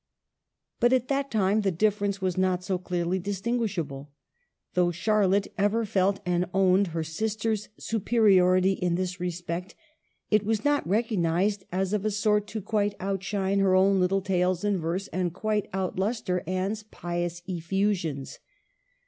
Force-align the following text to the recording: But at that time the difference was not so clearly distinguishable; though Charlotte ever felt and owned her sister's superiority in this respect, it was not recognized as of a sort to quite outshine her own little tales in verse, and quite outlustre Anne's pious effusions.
But 0.79 0.93
at 0.93 1.09
that 1.09 1.29
time 1.29 1.61
the 1.61 1.69
difference 1.69 2.19
was 2.19 2.35
not 2.35 2.63
so 2.63 2.79
clearly 2.79 3.19
distinguishable; 3.19 4.09
though 4.73 4.89
Charlotte 4.89 5.45
ever 5.59 5.85
felt 5.85 6.21
and 6.25 6.47
owned 6.55 6.87
her 6.87 7.03
sister's 7.03 7.69
superiority 7.77 8.71
in 8.71 8.95
this 8.95 9.19
respect, 9.19 9.75
it 10.31 10.43
was 10.43 10.65
not 10.65 10.89
recognized 10.89 11.65
as 11.71 11.93
of 11.93 12.03
a 12.03 12.09
sort 12.09 12.47
to 12.47 12.61
quite 12.63 12.95
outshine 12.99 13.59
her 13.59 13.75
own 13.75 13.99
little 13.99 14.21
tales 14.23 14.63
in 14.63 14.79
verse, 14.79 15.05
and 15.09 15.35
quite 15.35 15.69
outlustre 15.71 16.41
Anne's 16.47 16.81
pious 16.81 17.43
effusions. 17.47 18.39